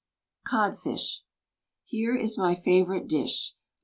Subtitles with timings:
[0.47, 1.21] COEV FISH
[1.85, 3.53] Here is my favorite dish.